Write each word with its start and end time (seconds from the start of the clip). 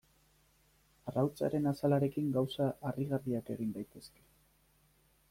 Arrautzaren 1.11 1.71
azalarekin 1.71 2.31
gauza 2.37 2.71
harrigarriak 2.93 3.53
egin 3.57 3.77
daitezke. 3.77 4.27